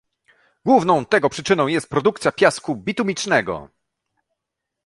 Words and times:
Główną 0.65 1.05
tego 1.05 1.29
przyczyną 1.29 1.67
jest 1.67 1.89
produkcja 1.89 2.31
piasku 2.31 2.75
bitumicznego 2.75 3.69